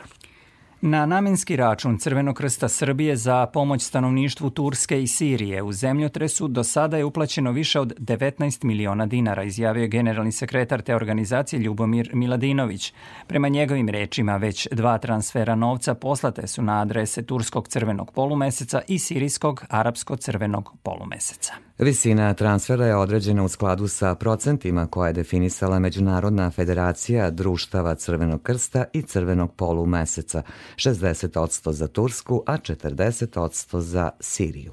Na 0.80 1.06
namenski 1.06 1.56
račun 1.56 1.98
Crvenog 1.98 2.36
krsta 2.36 2.68
Srbije 2.68 3.16
za 3.16 3.46
pomoć 3.46 3.82
stanovništvu 3.82 4.50
Turske 4.50 5.02
i 5.02 5.06
Sirije 5.06 5.62
u 5.62 5.72
zemljotresu 5.72 6.48
do 6.48 6.64
sada 6.64 6.96
je 6.96 7.04
uplaćeno 7.04 7.52
više 7.52 7.80
od 7.80 7.94
19 7.98 8.64
miliona 8.64 9.06
dinara, 9.06 9.42
izjavio 9.42 9.82
je 9.82 9.88
generalni 9.88 10.32
sekretar 10.32 10.82
te 10.82 10.94
organizacije 10.94 11.60
Ljubomir 11.60 12.10
Miladinović. 12.12 12.92
Prema 13.26 13.48
njegovim 13.48 13.88
rečima, 13.88 14.36
već 14.36 14.68
dva 14.72 14.98
transfera 14.98 15.54
novca 15.54 15.94
poslate 15.94 16.46
su 16.46 16.62
na 16.62 16.80
adrese 16.82 17.22
Turskog 17.22 17.68
crvenog 17.68 18.12
polumeseca 18.12 18.80
i 18.88 18.98
Sirijskog 18.98 19.64
arapsko-crvenog 19.70 20.72
polumeseca. 20.82 21.52
Visina 21.78 22.34
transfera 22.34 22.86
je 22.86 22.96
određena 22.96 23.44
u 23.44 23.48
skladu 23.48 23.88
sa 23.88 24.14
procentima 24.14 24.86
koje 24.86 25.08
je 25.08 25.12
definisala 25.12 25.78
Međunarodna 25.78 26.50
federacija 26.50 27.30
društava 27.30 27.94
Crvenog 27.94 28.42
krsta 28.42 28.84
i 28.92 29.02
Crvenog 29.02 29.52
polumeseca, 29.54 30.42
60% 30.76 31.70
za 31.70 31.88
Tursku, 31.88 32.42
a 32.46 32.58
40% 32.58 33.80
za 33.80 34.10
Siriju. 34.20 34.72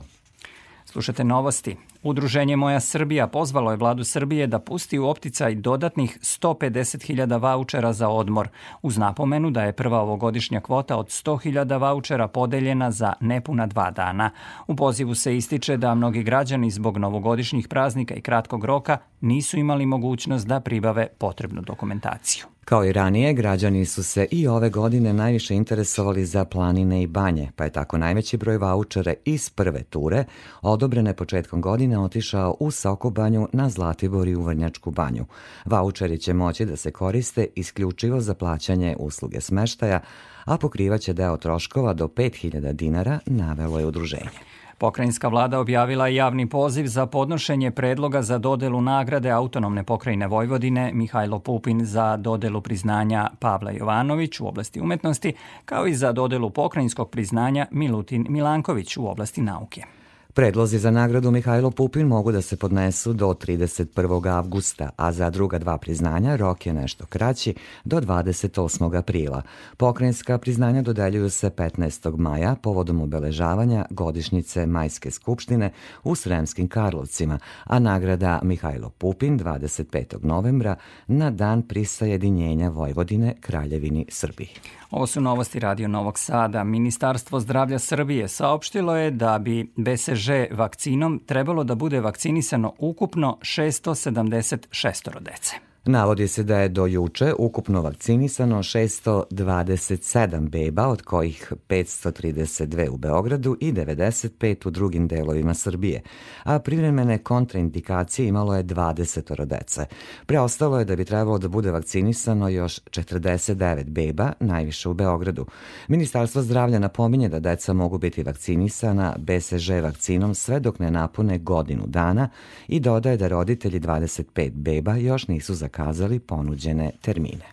Slušate 0.85 1.23
novosti. 1.23 1.77
Udruženje 2.03 2.55
Moja 2.55 2.79
Srbija 2.79 3.27
pozvalo 3.27 3.71
je 3.71 3.77
vladu 3.77 4.03
Srbije 4.03 4.47
da 4.47 4.59
pusti 4.59 4.99
u 4.99 5.07
opticaj 5.07 5.55
dodatnih 5.55 6.17
150.000 6.21 7.41
vaučera 7.41 7.93
za 7.93 8.09
odmor, 8.09 8.47
uz 8.81 8.97
napomenu 8.97 9.51
da 9.51 9.63
je 9.63 9.73
prva 9.73 10.01
ovogodišnja 10.01 10.59
kvota 10.59 10.97
od 10.97 11.07
100.000 11.07 11.79
vaučera 11.79 12.27
podeljena 12.27 12.91
za 12.91 13.13
nepuna 13.19 13.67
dva 13.67 13.91
dana. 13.91 14.31
U 14.67 14.75
pozivu 14.75 15.15
se 15.15 15.37
ističe 15.37 15.77
da 15.77 15.95
mnogi 15.95 16.23
građani 16.23 16.71
zbog 16.71 16.97
novogodišnjih 16.97 17.67
praznika 17.67 18.15
i 18.15 18.21
kratkog 18.21 18.65
roka 18.65 18.97
nisu 19.21 19.57
imali 19.57 19.85
mogućnost 19.85 20.47
da 20.47 20.59
pribave 20.59 21.07
potrebnu 21.17 21.61
dokumentaciju. 21.61 22.45
Kao 22.65 22.85
i 22.85 22.91
ranije, 22.91 23.33
građani 23.33 23.85
su 23.85 24.03
se 24.03 24.27
i 24.31 24.47
ove 24.47 24.69
godine 24.69 25.13
najviše 25.13 25.55
interesovali 25.55 26.25
za 26.25 26.45
planine 26.45 27.03
i 27.03 27.07
banje, 27.07 27.51
pa 27.55 27.63
je 27.63 27.69
tako 27.69 27.97
najveći 27.97 28.37
broj 28.37 28.57
vaučere 28.57 29.13
iz 29.25 29.49
prve 29.49 29.83
ture 29.83 30.23
odobrene 30.61 31.13
početkom 31.13 31.61
godine 31.61 31.92
otišao 31.99 32.55
u 32.59 32.71
Sokobanju 32.71 33.47
na 33.53 33.69
Zlatibor 33.69 34.27
i 34.27 34.35
u 34.35 34.43
Vrnjačku 34.43 34.91
banju. 34.91 35.25
Vaučeri 35.65 36.17
će 36.17 36.33
moći 36.33 36.65
da 36.65 36.75
se 36.75 36.91
koriste 36.91 37.47
isključivo 37.55 38.21
za 38.21 38.33
plaćanje 38.33 38.95
usluge 38.99 39.41
smeštaja, 39.41 39.99
a 40.45 40.57
pokrivaće 40.57 41.13
deo 41.13 41.37
troškova 41.37 41.93
do 41.93 42.07
5000 42.07 42.73
dinara, 42.73 43.19
navelo 43.25 43.79
je 43.79 43.85
udruženje. 43.85 44.29
Pokrajinska 44.77 45.27
vlada 45.27 45.59
objavila 45.59 46.07
javni 46.07 46.49
poziv 46.49 46.85
za 46.85 47.05
podnošenje 47.05 47.71
predloga 47.71 48.21
za 48.21 48.37
dodelu 48.37 48.81
nagrade 48.81 49.29
autonomne 49.29 49.83
pokrajine 49.83 50.27
Vojvodine 50.27 50.91
Mihajlo 50.93 51.39
Pupin 51.39 51.85
za 51.85 52.17
dodelu 52.17 52.61
priznanja 52.61 53.29
Pavla 53.39 53.71
Jovanović 53.71 54.39
u 54.39 54.47
oblasti 54.47 54.81
umetnosti, 54.81 55.33
kao 55.65 55.87
i 55.87 55.93
za 55.93 56.11
dodelu 56.11 56.49
pokrajinskog 56.49 57.09
priznanja 57.09 57.65
Milutin 57.71 58.25
Milanković 58.29 58.97
u 58.97 59.07
oblasti 59.07 59.41
nauke. 59.41 60.02
Predlozi 60.35 60.79
za 60.79 60.91
nagradu 60.91 61.31
Mihajlo 61.31 61.71
Pupin 61.71 62.07
mogu 62.07 62.31
da 62.31 62.41
se 62.41 62.57
podnesu 62.57 63.13
do 63.13 63.27
31. 63.27 64.37
avgusta, 64.37 64.89
a 64.97 65.11
za 65.11 65.29
druga 65.29 65.59
dva 65.59 65.77
priznanja 65.77 66.35
rok 66.35 66.65
je 66.65 66.73
nešto 66.73 67.05
kraći 67.05 67.53
do 67.83 68.01
28. 68.01 68.97
aprila. 68.97 69.41
Pokrajinska 69.77 70.37
priznanja 70.37 70.81
dodeljuju 70.81 71.29
se 71.29 71.49
15. 71.49 72.17
maja 72.17 72.55
povodom 72.55 73.01
obeležavanja 73.01 73.85
godišnjice 73.89 74.65
Majske 74.65 75.11
skupštine 75.11 75.71
u 76.03 76.15
Sremskim 76.15 76.67
Karlovcima, 76.67 77.39
a 77.63 77.79
nagrada 77.79 78.39
Mihajlo 78.43 78.89
Pupin 78.89 79.39
25. 79.39 80.25
novembra 80.25 80.75
na 81.07 81.31
dan 81.31 81.61
prisajedinjenja 81.61 82.69
Vojvodine 82.69 83.35
Kraljevini 83.41 84.05
Srbiji. 84.09 84.49
Ovo 84.91 85.07
su 85.07 85.21
novosti 85.21 85.59
Radio 85.59 85.87
Novog 85.87 86.19
Sada. 86.19 86.63
Ministarstvo 86.63 87.39
zdravlja 87.39 87.79
Srbije 87.79 88.27
saopštilo 88.27 88.95
je 88.95 89.11
da 89.11 89.39
bi 89.39 89.71
BSŽ 89.75 90.22
vakcinom 90.51 91.19
trebalo 91.25 91.63
da 91.63 91.75
bude 91.75 92.01
vakcinisano 92.01 92.73
ukupno 92.77 93.37
676 93.41 95.19
dece. 95.19 95.72
Navodi 95.85 96.27
se 96.27 96.43
da 96.43 96.59
je 96.59 96.69
do 96.69 96.85
juče 96.85 97.33
ukupno 97.39 97.81
vakcinisano 97.81 98.57
627 98.57 100.49
beba, 100.49 100.87
od 100.87 101.01
kojih 101.01 101.53
532 101.69 102.89
u 102.89 102.97
Beogradu 102.97 103.57
i 103.59 103.73
95 103.73 104.67
u 104.67 104.71
drugim 104.71 105.07
delovima 105.07 105.53
Srbije, 105.53 106.01
a 106.43 106.59
privremene 106.59 107.17
kontraindikacije 107.17 108.27
imalo 108.27 108.55
je 108.55 108.63
20 108.63 109.45
dece. 109.45 109.85
Preostalo 110.25 110.79
je 110.79 110.85
da 110.85 110.95
bi 110.95 111.05
trebalo 111.05 111.37
da 111.37 111.47
bude 111.47 111.71
vakcinisano 111.71 112.49
još 112.49 112.79
49 112.79 113.83
beba, 113.83 114.31
najviše 114.39 114.89
u 114.89 114.93
Beogradu. 114.93 115.45
Ministarstvo 115.87 116.41
zdravlja 116.41 116.79
napominje 116.79 117.29
da 117.29 117.39
deca 117.39 117.73
mogu 117.73 117.97
biti 117.97 118.23
vakcinisana 118.23 119.15
BSŽ 119.19 119.69
vakcinom 119.83 120.35
sve 120.35 120.59
dok 120.59 120.79
ne 120.79 120.91
napune 120.91 121.37
godinu 121.37 121.83
dana 121.87 122.29
i 122.67 122.79
dodaje 122.79 123.17
da 123.17 123.27
roditelji 123.27 123.79
25 123.79 124.51
beba 124.51 124.95
još 124.95 125.27
nisu 125.27 125.53
zakazali 125.53 125.72
zakazali 125.73 126.19
ponuđene 126.19 126.91
termine. 127.01 127.45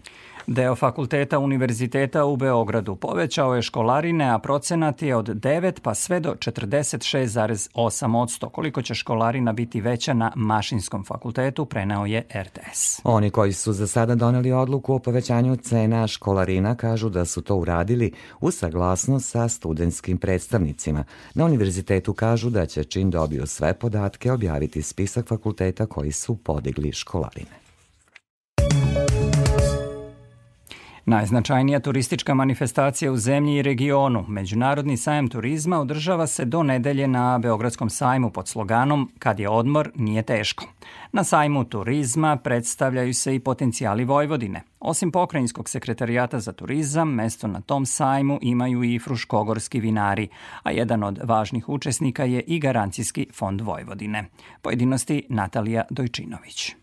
Deo 0.46 0.76
fakulteta 0.76 1.38
Univerziteta 1.38 2.24
u 2.24 2.36
Beogradu 2.36 2.96
povećao 2.96 3.54
je 3.54 3.62
školarine, 3.62 4.30
a 4.30 4.38
procenat 4.38 5.02
je 5.02 5.16
od 5.16 5.28
9 5.28 5.80
pa 5.82 5.94
sve 5.94 6.20
do 6.20 6.34
46,8 6.34 8.16
odsto. 8.16 8.48
Koliko 8.48 8.82
će 8.82 8.94
školarina 8.94 9.52
biti 9.52 9.80
veća 9.80 10.14
na 10.14 10.32
Mašinskom 10.36 11.04
fakultetu, 11.04 11.64
preneo 11.64 12.06
je 12.06 12.26
RTS. 12.34 13.00
Oni 13.04 13.30
koji 13.30 13.52
su 13.52 13.72
za 13.72 13.86
sada 13.86 14.14
doneli 14.14 14.52
odluku 14.52 14.94
o 14.94 14.98
povećanju 14.98 15.56
cena 15.56 16.06
školarina 16.06 16.74
kažu 16.74 17.08
da 17.08 17.24
su 17.24 17.42
to 17.42 17.56
uradili 17.56 18.12
u 18.40 18.50
saglasnost 18.50 19.30
sa 19.30 19.48
studentskim 19.48 20.18
predstavnicima. 20.18 21.04
Na 21.34 21.44
univerzitetu 21.44 22.14
kažu 22.14 22.50
da 22.50 22.66
će 22.66 22.84
čim 22.84 23.10
dobiju 23.10 23.46
sve 23.46 23.74
podatke 23.74 24.32
objaviti 24.32 24.82
spisak 24.82 25.26
fakulteta 25.26 25.86
koji 25.86 26.12
su 26.12 26.36
podigli 26.36 26.92
školarine. 26.92 27.69
Najznačajnija 31.04 31.80
turistička 31.80 32.34
manifestacija 32.34 33.12
u 33.12 33.16
zemlji 33.16 33.56
i 33.56 33.62
regionu, 33.62 34.24
Međunarodni 34.28 34.96
sajam 34.96 35.28
turizma, 35.28 35.80
održava 35.80 36.26
se 36.26 36.44
do 36.44 36.62
nedelje 36.62 37.08
na 37.08 37.38
Beogradskom 37.38 37.90
sajmu 37.90 38.30
pod 38.30 38.48
sloganom 38.48 39.10
Kad 39.18 39.40
je 39.40 39.48
odmor, 39.48 39.90
nije 39.94 40.22
teško. 40.22 40.66
Na 41.12 41.24
sajmu 41.24 41.64
turizma 41.64 42.36
predstavljaju 42.36 43.14
se 43.14 43.34
i 43.34 43.40
potencijali 43.40 44.04
Vojvodine. 44.04 44.62
Osim 44.80 45.12
pokrajinskog 45.12 45.68
sekretarijata 45.68 46.40
za 46.40 46.52
turizam, 46.52 47.14
mesto 47.14 47.46
na 47.46 47.60
tom 47.60 47.86
sajmu 47.86 48.38
imaju 48.42 48.84
i 48.84 48.98
fruškogorski 48.98 49.80
vinari, 49.80 50.28
a 50.62 50.70
jedan 50.70 51.02
od 51.02 51.18
važnih 51.24 51.68
učesnika 51.68 52.24
je 52.24 52.40
i 52.40 52.58
Garancijski 52.58 53.26
fond 53.34 53.60
Vojvodine. 53.60 54.24
Pojedinosti 54.62 55.26
Natalija 55.28 55.84
Dojčinović. 55.90 56.79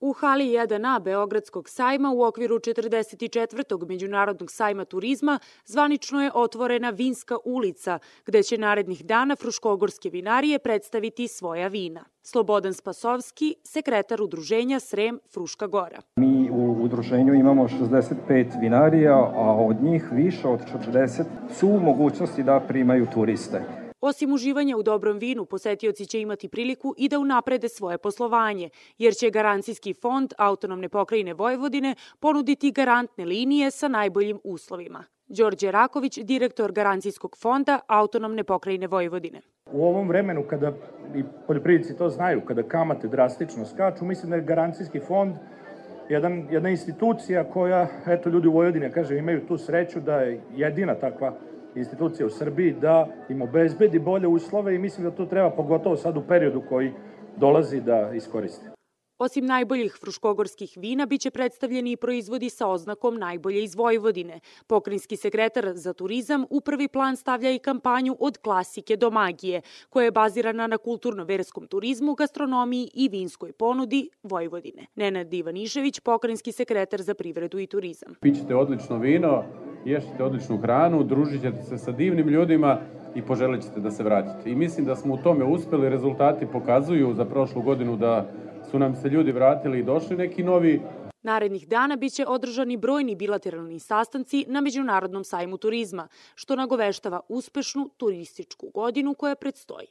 U 0.00 0.12
hali 0.12 0.44
1A 0.44 1.00
Beogradskog 1.00 1.68
sajma 1.68 2.12
u 2.12 2.22
okviru 2.22 2.58
44. 2.58 3.88
Međunarodnog 3.88 4.50
sajma 4.50 4.84
turizma 4.84 5.38
zvanično 5.66 6.22
je 6.22 6.30
otvorena 6.34 6.90
Vinska 6.90 7.36
ulica, 7.44 7.98
gde 8.26 8.42
će 8.42 8.58
narednih 8.58 9.04
dana 9.04 9.36
Fruškogorske 9.36 10.10
vinarije 10.10 10.58
predstaviti 10.58 11.28
svoja 11.28 11.68
vina. 11.68 12.04
Slobodan 12.22 12.74
Spasovski, 12.74 13.54
sekretar 13.64 14.22
udruženja 14.22 14.80
Srem 14.80 15.20
Fruška 15.32 15.66
Gora. 15.66 16.00
Mi 16.16 16.50
u 16.50 16.82
udruženju 16.82 17.34
imamo 17.34 17.68
65 17.68 18.60
vinarija, 18.60 19.14
a 19.34 19.66
od 19.68 19.82
njih 19.82 20.04
više 20.12 20.48
od 20.48 20.60
40 20.92 21.24
su 21.58 21.68
u 21.68 21.80
mogućnosti 21.80 22.42
da 22.42 22.60
primaju 22.68 23.06
turiste. 23.14 23.85
Osim 24.00 24.32
uživanja 24.32 24.76
u 24.76 24.82
dobrom 24.82 25.18
vinu, 25.18 25.44
posetioci 25.44 26.06
će 26.06 26.20
imati 26.20 26.48
priliku 26.48 26.94
i 26.98 27.08
da 27.08 27.18
unaprede 27.18 27.68
svoje 27.68 27.98
poslovanje, 27.98 28.70
jer 28.98 29.14
će 29.14 29.30
Garancijski 29.30 29.94
fond 29.94 30.32
Autonomne 30.38 30.88
pokrajine 30.88 31.34
Vojvodine 31.34 31.94
ponuditi 32.20 32.72
garantne 32.72 33.24
linije 33.24 33.70
sa 33.70 33.88
najboljim 33.88 34.40
uslovima. 34.44 35.04
Đorđe 35.28 35.70
Raković, 35.70 36.18
direktor 36.18 36.72
Garancijskog 36.72 37.36
fonda 37.36 37.80
Autonomne 37.86 38.44
pokrajine 38.44 38.86
Vojvodine. 38.86 39.40
U 39.72 39.84
ovom 39.84 40.08
vremenu 40.08 40.44
kada 40.50 40.72
i 41.14 41.22
poljoprivrednici 41.46 41.98
to 41.98 42.08
znaju, 42.10 42.40
kada 42.40 42.62
kamate 42.62 43.08
drastično 43.08 43.66
skaču, 43.66 44.04
mislim 44.04 44.30
da 44.30 44.36
je 44.36 44.42
Garancijski 44.42 45.00
fond 45.00 45.34
jedan, 46.08 46.46
jedna 46.50 46.68
institucija 46.68 47.44
koja, 47.44 47.88
eto, 48.06 48.28
ljudi 48.28 48.48
u 48.48 48.52
Vojvodini, 48.52 48.92
kaže, 48.92 49.18
imaju 49.18 49.46
tu 49.46 49.58
sreću 49.58 50.00
da 50.00 50.20
je 50.20 50.40
jedina 50.56 50.94
takva 50.94 51.32
institucija 51.76 52.26
u 52.26 52.30
Srbiji 52.30 52.72
da 52.80 53.08
im 53.28 53.42
obezbedi 53.42 53.98
bolje 53.98 54.28
uslove 54.28 54.74
i 54.74 54.78
mislim 54.78 55.04
da 55.04 55.16
to 55.16 55.26
treba 55.26 55.50
pogotovo 55.50 55.96
sad 55.96 56.16
u 56.16 56.22
periodu 56.28 56.62
koji 56.68 56.92
dolazi 57.36 57.80
da 57.80 58.10
iskoriste. 58.14 58.76
Osim 59.18 59.46
najboljih 59.46 59.96
fruškogorskih 60.00 60.72
vina, 60.76 61.06
biće 61.06 61.30
predstavljeni 61.30 61.92
i 61.92 61.96
proizvodi 61.96 62.50
sa 62.50 62.68
oznakom 62.68 63.18
najbolje 63.18 63.62
iz 63.64 63.74
Vojvodine. 63.74 64.40
Pokrinjski 64.66 65.16
sekretar 65.16 65.72
za 65.74 65.92
turizam 65.92 66.44
u 66.50 66.60
prvi 66.60 66.88
plan 66.88 67.16
stavlja 67.16 67.50
i 67.50 67.58
kampanju 67.58 68.16
od 68.20 68.38
klasike 68.38 68.96
do 68.96 69.10
magije, 69.10 69.60
koja 69.90 70.04
je 70.04 70.10
bazirana 70.10 70.66
na 70.66 70.78
kulturno-verskom 70.78 71.66
turizmu, 71.66 72.14
gastronomiji 72.14 72.90
i 72.94 73.08
vinskoj 73.08 73.52
ponudi 73.52 74.08
Vojvodine. 74.22 74.86
Nenad 74.94 75.34
Ivanišević, 75.34 76.00
pokrinjski 76.00 76.52
sekretar 76.52 77.02
za 77.02 77.14
privredu 77.14 77.58
i 77.58 77.66
turizam. 77.66 78.14
Pićete 78.20 78.54
odlično 78.54 78.98
vino, 78.98 79.44
ješite 79.86 80.24
odličnu 80.24 80.56
hranu, 80.56 81.02
družit 81.02 81.42
ćete 81.42 81.62
se 81.62 81.78
sa 81.78 81.92
divnim 81.92 82.28
ljudima 82.28 82.78
i 83.14 83.22
poželit 83.22 83.62
ćete 83.62 83.80
da 83.80 83.90
se 83.90 84.02
vratite. 84.02 84.50
I 84.50 84.54
mislim 84.54 84.86
da 84.86 84.96
smo 84.96 85.14
u 85.14 85.16
tome 85.16 85.44
uspeli, 85.44 85.88
rezultati 85.88 86.46
pokazuju 86.46 87.14
za 87.14 87.24
prošlu 87.24 87.62
godinu 87.62 87.96
da 87.96 88.26
su 88.70 88.78
nam 88.78 88.96
se 88.96 89.08
ljudi 89.08 89.32
vratili 89.32 89.78
i 89.78 89.84
došli 89.84 90.16
neki 90.16 90.42
novi. 90.42 90.82
Narednih 91.22 91.68
dana 91.68 91.96
biće 91.96 92.24
održani 92.28 92.76
brojni 92.76 93.14
bilateralni 93.14 93.80
sastanci 93.80 94.44
na 94.48 94.60
Međunarodnom 94.60 95.24
sajmu 95.24 95.56
turizma, 95.56 96.08
što 96.34 96.56
nagoveštava 96.56 97.20
uspešnu 97.28 97.90
turističku 97.96 98.70
godinu 98.74 99.14
koja 99.14 99.34
predstoji. 99.34 99.86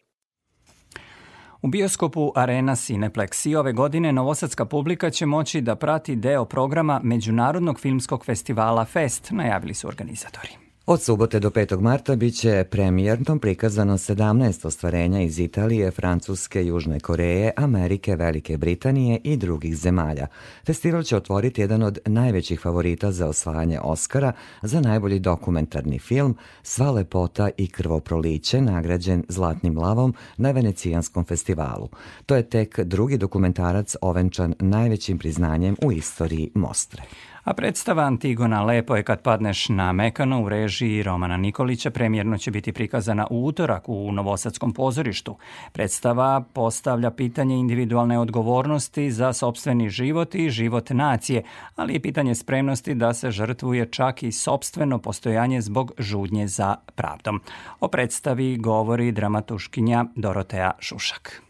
U 1.62 1.68
bioskopu 1.68 2.32
Arena 2.36 2.76
Cineplex 2.76 3.50
i 3.50 3.56
ove 3.56 3.74
godine 3.74 4.14
novosadska 4.14 4.66
publika 4.66 5.10
će 5.10 5.26
moći 5.26 5.62
da 5.62 5.76
prati 5.76 6.16
deo 6.16 6.46
programa 6.46 7.00
Međunarodnog 7.04 7.80
filmskog 7.80 8.26
festivala 8.26 8.86
Fest, 8.86 9.32
najavili 9.32 9.74
su 9.74 9.88
organizatori. 9.88 10.65
Od 10.88 11.02
subote 11.02 11.40
do 11.40 11.50
5. 11.50 11.80
marta 11.80 12.16
biće 12.16 12.66
premijerno 12.72 13.40
prikazano 13.40 13.98
17 13.98 14.68
ostvarenja 14.68 15.22
iz 15.22 15.40
Italije, 15.40 15.92
Francuske, 15.92 16.66
Južne 16.66 17.00
Koreje, 17.00 17.52
Amerike, 17.58 18.16
Velike 18.16 18.58
Britanije 18.58 19.20
i 19.24 19.38
drugih 19.38 19.78
zemalja. 19.78 20.28
Festival 20.66 21.04
će 21.04 21.18
otvoriti 21.18 21.62
jedan 21.62 21.84
od 21.84 22.00
najvećih 22.06 22.60
favorita 22.60 23.12
za 23.12 23.28
osvajanje 23.28 23.80
Oscara 23.80 24.32
za 24.62 24.82
najbolji 24.82 25.20
dokumentarni 25.20 26.00
film 26.00 26.38
Sva 26.64 26.92
lepota 26.92 27.50
i 27.58 27.68
krvoproliće 27.68 28.62
nagrađen 28.62 29.24
Zlatnim 29.30 29.78
lavom 29.78 30.14
na 30.38 30.52
Venecijanskom 30.52 31.26
festivalu. 31.26 31.90
To 32.26 32.36
je 32.36 32.50
tek 32.50 32.80
drugi 32.80 33.18
dokumentarac 33.18 33.96
ovenčan 34.02 34.54
najvećim 34.60 35.18
priznanjem 35.18 35.76
u 35.84 35.92
istoriji 35.92 36.52
Mostre. 36.56 37.04
A 37.46 37.54
predstava 37.54 38.04
Antigona 38.04 38.64
Lepo 38.64 38.96
je 38.96 39.04
kad 39.04 39.22
padneš 39.22 39.70
na 39.70 39.92
Mekano 39.92 40.42
u 40.42 40.50
režiji 40.50 41.04
Romana 41.04 41.38
Nikolića 41.38 41.90
premijerno 41.90 42.38
će 42.38 42.52
biti 42.52 42.74
prikazana 42.74 43.28
u 43.30 43.46
utorak 43.46 43.90
u 43.90 44.12
Novosadskom 44.12 44.74
pozorištu. 44.74 45.38
Predstava 45.72 46.44
postavlja 46.54 47.12
pitanje 47.12 47.56
individualne 47.56 48.20
odgovornosti 48.20 49.12
za 49.12 49.34
sobstveni 49.34 49.90
život 49.90 50.36
i 50.36 50.50
život 50.50 50.90
nacije, 50.90 51.44
ali 51.76 51.94
i 51.94 52.00
pitanje 52.00 52.36
spremnosti 52.36 52.96
da 52.96 53.14
se 53.14 53.32
žrtvuje 53.32 53.92
čak 53.92 54.24
i 54.24 54.32
sobstveno 54.32 55.00
postojanje 55.00 55.62
zbog 55.62 55.92
žudnje 56.00 56.48
za 56.48 56.76
pravdom. 56.96 57.42
O 57.80 57.88
predstavi 57.88 58.58
govori 58.58 59.12
dramatuškinja 59.12 60.06
Dorotea 60.16 60.72
Šušak. 60.80 61.42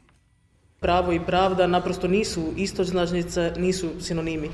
Pravo 0.80 1.14
i 1.14 1.20
pravda 1.20 1.68
naprosto 1.68 2.08
nisu 2.08 2.54
istoznačnice, 2.58 3.54
nisu 3.58 3.90
sinonimi. 4.00 4.50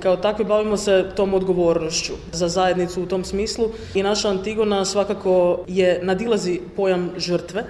Kao 0.00 0.16
takvi 0.16 0.44
bavimo 0.44 0.76
se 0.76 1.04
tom 1.16 1.34
odgovornošću 1.34 2.12
za 2.32 2.48
zajednicu 2.48 3.02
u 3.02 3.06
tom 3.06 3.24
smislu 3.24 3.70
i 3.94 4.02
naša 4.02 4.28
Antigona 4.28 4.84
svakako 4.84 5.64
je 5.68 6.00
nadilazi 6.02 6.60
pojam 6.76 7.10
žrtve, 7.16 7.64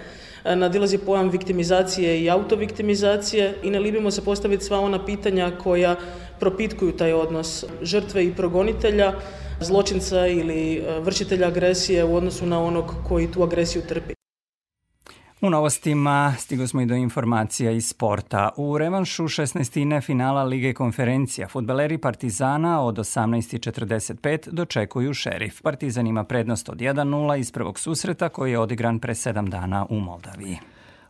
nadilazi 0.44 0.98
pojam 0.98 1.30
viktimizacije 1.30 2.22
i 2.22 2.30
autoviktimizacije 2.30 3.54
i 3.62 3.70
ne 3.70 3.80
libimo 3.80 4.10
se 4.10 4.24
postaviti 4.24 4.64
sva 4.64 4.80
ona 4.80 5.04
pitanja 5.04 5.52
koja 5.62 5.96
propitkuju 6.40 6.92
taj 6.92 7.12
odnos 7.12 7.64
žrtve 7.82 8.24
i 8.24 8.34
progonitelja, 8.34 9.12
zločinca 9.60 10.26
ili 10.26 10.84
vršitelja 11.00 11.46
agresije 11.46 12.04
u 12.04 12.16
odnosu 12.16 12.46
na 12.46 12.62
onog 12.64 12.94
koji 13.08 13.32
tu 13.32 13.42
agresiju 13.42 13.82
trpi. 13.88 14.15
U 15.40 15.50
novostima 15.50 16.34
stigo 16.38 16.66
smo 16.66 16.80
i 16.80 16.86
do 16.86 16.94
informacija 16.94 17.70
iz 17.70 17.88
sporta. 17.88 18.50
U 18.56 18.78
revanšu 18.78 19.24
16. 19.24 20.00
finala 20.00 20.44
Lige 20.44 20.74
konferencija 20.74 21.48
futbaleri 21.48 21.98
Partizana 21.98 22.82
od 22.82 22.96
18.45 22.96 24.50
dočekuju 24.50 25.14
šerif. 25.14 25.62
Partizan 25.62 26.06
ima 26.06 26.24
prednost 26.24 26.68
od 26.68 26.78
1-0 26.78 27.38
iz 27.38 27.52
prvog 27.52 27.78
susreta 27.78 28.28
koji 28.28 28.50
je 28.50 28.58
odigran 28.58 28.98
pre 28.98 29.14
7 29.14 29.48
dana 29.48 29.86
u 29.90 30.00
Moldaviji. 30.00 30.58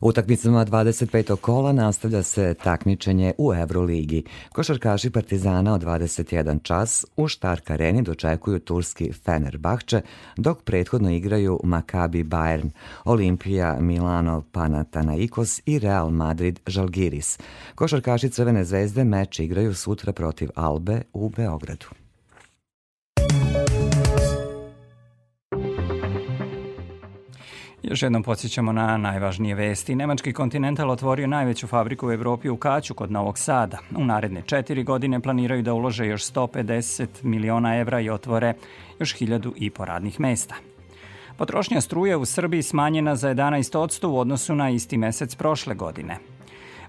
Utakmicama 0.00 0.64
25. 0.64 1.36
kola 1.36 1.72
nastavlja 1.72 2.22
se 2.22 2.54
takmičenje 2.54 3.32
u 3.38 3.54
Euroligi. 3.54 4.24
Košarkaši 4.52 5.10
Partizana 5.10 5.74
od 5.74 5.82
21 5.82 6.62
čas 6.62 7.04
u 7.16 7.28
Štark 7.28 7.70
areni 7.70 8.02
dočekuju 8.02 8.58
turski 8.60 9.12
Fenerbahče, 9.12 10.00
dok 10.36 10.62
prethodno 10.62 11.10
igraju 11.10 11.60
Maccabi 11.64 12.24
Bayern, 12.24 12.70
Olimpija 13.04 13.76
Milano 13.80 14.42
Panathinaikos 14.52 15.60
i 15.66 15.78
Real 15.78 16.10
Madrid 16.10 16.60
Žalgiris. 16.66 17.38
Košarkaši 17.74 18.30
Crvene 18.30 18.64
zvezde 18.64 19.04
meč 19.04 19.38
igraju 19.40 19.74
sutra 19.74 20.12
protiv 20.12 20.50
Albe 20.54 21.02
u 21.12 21.28
Beogradu. 21.28 22.05
Još 27.90 28.02
jednom 28.02 28.22
podsjećamo 28.22 28.72
na 28.72 28.96
najvažnije 28.96 29.54
vesti. 29.54 29.94
Nemački 29.94 30.32
kontinental 30.32 30.90
otvorio 30.90 31.26
najveću 31.26 31.66
fabriku 31.66 32.06
u 32.08 32.12
Evropi 32.12 32.48
u 32.48 32.56
Kaću 32.56 32.94
kod 32.94 33.10
Novog 33.10 33.38
Sada. 33.38 33.78
U 33.96 34.04
naredne 34.04 34.42
četiri 34.46 34.84
godine 34.84 35.20
planiraju 35.20 35.62
da 35.62 35.74
ulože 35.74 36.06
još 36.06 36.32
150 36.32 37.06
miliona 37.22 37.76
evra 37.76 38.00
i 38.00 38.10
otvore 38.10 38.54
još 38.98 39.14
hiljadu 39.14 39.52
i 39.56 39.70
po 39.70 39.84
radnih 39.84 40.20
mesta. 40.20 40.54
Potrošnja 41.36 41.80
struje 41.80 42.16
u 42.16 42.24
Srbiji 42.24 42.62
smanjena 42.62 43.16
za 43.16 43.34
11% 43.34 44.06
u 44.06 44.18
odnosu 44.18 44.54
na 44.54 44.70
isti 44.70 44.98
mesec 44.98 45.34
prošle 45.34 45.74
godine. 45.74 46.18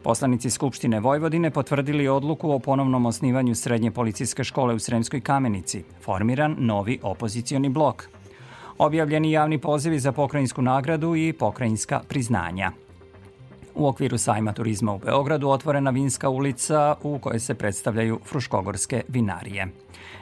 Poslanici 0.04 0.50
Skupštine 0.50 1.00
Vojvodine 1.00 1.52
potvrdili 1.52 2.08
odluku 2.08 2.52
o 2.52 2.60
ponovnom 2.60 3.06
osnivanju 3.06 3.56
Srednje 3.56 3.92
policijske 3.92 4.44
škole 4.44 4.74
u 4.74 4.80
Sremskoj 4.80 5.22
kamenici. 5.22 5.84
Formiran 6.02 6.56
novi 6.60 7.00
opozicioni 7.04 7.70
blok 7.70 8.10
objavljeni 8.78 9.32
javni 9.32 9.58
pozivi 9.58 10.00
za 10.00 10.12
pokrajinsku 10.12 10.62
nagradu 10.62 11.16
i 11.16 11.34
pokrajinska 11.34 12.02
priznanja. 12.08 12.72
U 13.76 13.88
okviru 13.88 14.18
sajma 14.18 14.54
turizma 14.54 14.94
u 14.94 15.00
Beogradu 15.00 15.50
otvorena 15.50 15.90
vinska 15.90 16.30
ulica 16.30 16.96
u 17.04 17.20
kojoj 17.20 17.40
se 17.40 17.56
predstavljaju 17.56 18.20
fruškogorske 18.26 19.04
vinarije. 19.08 19.68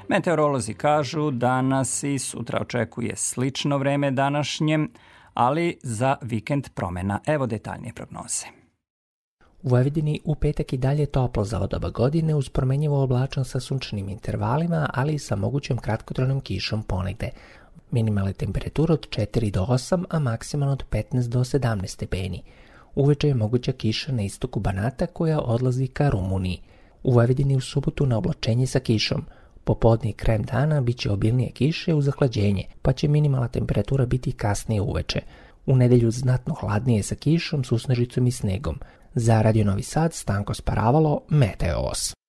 Meteorolozi 0.08 0.74
kažu 0.74 1.32
da 1.32 1.62
nas 1.62 2.04
i 2.04 2.20
sutra 2.20 2.62
očekuje 2.62 3.16
slično 3.16 3.78
vreme 3.78 4.12
današnjem, 4.12 4.92
ali 5.34 5.78
za 5.84 6.16
vikend 6.22 6.70
promena. 6.74 7.20
Evo 7.26 7.48
detaljnije 7.48 7.94
prognoze. 7.94 8.46
U 9.64 9.70
Vojvodini 9.70 10.20
u 10.24 10.36
petak 10.36 10.74
i 10.74 10.78
dalje 10.78 11.06
toplo 11.06 11.44
za 11.44 11.60
odaba 11.60 11.90
godine 11.90 12.36
uz 12.36 12.50
promenjivo 12.50 13.04
oblačan 13.04 13.46
sa 13.46 13.60
sunčanim 13.60 14.10
intervalima, 14.10 14.90
ali 14.94 15.14
i 15.14 15.20
sa 15.20 15.36
mogućom 15.36 15.78
kratkotrajnom 15.78 16.42
kišom 16.42 16.84
ponegde. 16.84 17.30
Minimalna 17.92 18.34
temperatura 18.34 18.94
od 18.94 19.08
4 19.10 19.52
do 19.52 19.66
8, 19.66 20.06
a 20.10 20.20
maksimalno 20.20 20.74
od 20.74 20.84
15 20.92 21.28
do 21.28 21.40
17 21.40 21.88
stepeni. 21.88 22.44
Uveče 22.96 23.28
je 23.28 23.34
moguća 23.34 23.72
kiša 23.72 24.12
na 24.12 24.24
istoku 24.24 24.60
Banata 24.60 25.06
koja 25.06 25.40
odlazi 25.40 25.88
ka 25.88 26.10
Rumuniji. 26.10 26.62
U 27.04 27.12
Vojvodini 27.12 27.56
u 27.56 27.62
subotu 27.62 28.06
na 28.06 28.18
oblačenje 28.18 28.68
sa 28.68 28.80
kišom. 28.80 29.26
Popodne 29.64 30.10
i 30.10 30.14
krem 30.14 30.44
dana 30.44 30.82
bit 30.82 30.98
će 30.98 31.12
obilnije 31.12 31.52
kiše 31.52 31.94
u 31.94 32.02
zahlađenje, 32.02 32.64
pa 32.82 32.94
će 32.94 33.08
minimalna 33.08 33.48
temperatura 33.48 34.06
biti 34.06 34.32
kasnije 34.32 34.82
uveče. 34.82 35.22
U 35.66 35.76
nedelju 35.76 36.12
znatno 36.12 36.54
hladnije 36.54 37.04
sa 37.04 37.16
kišom, 37.16 37.64
susnežicom 37.64 38.28
i 38.28 38.32
snegom. 38.32 38.80
Za 39.16 39.42
Radio 39.42 39.66
Novi 39.66 39.84
Sad 39.84 40.14
Stanko 40.14 40.54
Sparavalo, 40.54 41.22
Meteos. 41.30 42.25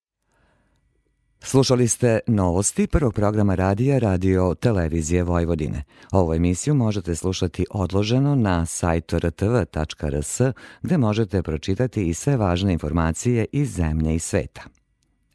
Slušali 1.49 1.89
ste 1.89 2.21
novosti 2.27 2.87
prvog 2.87 3.15
programa 3.15 3.55
radija 3.55 3.99
Radio 3.99 4.55
Televizije 4.55 5.23
Vojvodine. 5.23 5.83
Ovu 6.13 6.35
emisiju 6.35 6.75
možete 6.75 7.15
slušati 7.15 7.67
odloženo 7.71 8.35
na 8.35 8.67
sajtu 8.67 9.19
rtv.rs 9.19 10.41
gde 10.83 10.99
možete 10.99 11.43
pročitati 11.43 12.09
i 12.09 12.15
sve 12.15 12.37
važne 12.37 12.73
informacije 12.73 13.47
iz 13.53 13.75
zemlje 13.75 14.15
i 14.15 14.19
sveta. 14.19 14.63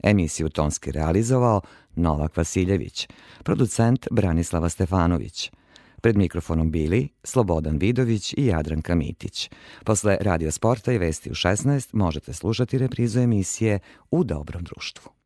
Emisiju 0.04 0.50
tonski 0.50 0.91
realizovao 0.91 1.62
Novak 1.95 2.38
Vasiljević, 2.38 3.08
producent 3.43 4.08
Branislava 4.12 4.69
Stefanović. 4.69 5.52
Pred 6.02 6.17
mikrofonom 6.17 6.71
bili 6.71 7.10
Slobodan 7.24 7.78
Vidović 7.78 8.34
i 8.38 8.45
Jadranka 8.45 8.95
Mitić. 8.95 9.50
Posle 9.86 10.17
Radio 10.21 10.52
Sporta 10.52 10.91
i 10.91 10.97
Vesti 10.97 11.32
u 11.32 11.34
16 11.34 11.89
možete 11.93 12.34
slušati 12.34 12.78
reprizu 12.78 13.19
emisije 13.19 13.80
U 14.12 14.24
dobrom 14.24 14.63
društvu. 14.63 15.20